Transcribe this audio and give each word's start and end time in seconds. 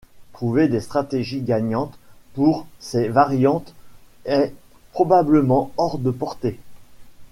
Trouver 0.33 0.67
des 0.67 0.79
stratégies 0.81 1.41
gagnantes 1.43 1.95
pour 2.33 2.65
ces 2.79 3.07
variantes 3.07 3.75
est 4.25 4.51
probablement 4.93 5.71
hors 5.77 5.99
de 5.99 6.09
portée. 6.09 6.57